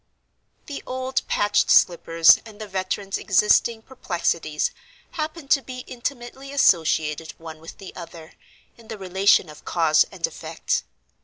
[0.65, 4.71] The old patched slippers and the veteran's existing perplexities
[5.11, 8.33] happened to be intimately associated one with the other,
[8.79, 10.85] in the relation of cause and effect.